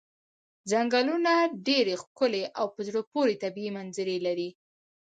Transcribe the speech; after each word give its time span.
څنګلونه 0.71 1.31
ډېرې 1.67 1.95
ښکلې 2.03 2.43
او 2.59 2.65
په 2.75 2.79
زړه 2.87 3.01
پورې 3.13 3.39
طبیعي 3.43 3.71
منظرې 3.77 4.17
لري. 4.25 4.49